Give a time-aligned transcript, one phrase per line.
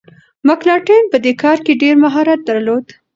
[0.47, 2.85] مکناټن په دې کار کي ډیر مهارت درلود.